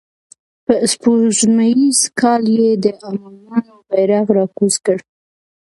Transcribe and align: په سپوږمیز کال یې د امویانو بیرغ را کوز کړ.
په 0.65 0.73
سپوږمیز 0.91 1.99
کال 2.19 2.43
یې 2.57 2.71
د 2.83 2.85
امویانو 3.09 3.75
بیرغ 3.89 4.25
را 4.37 4.45
کوز 4.57 4.75
کړ. 4.85 4.97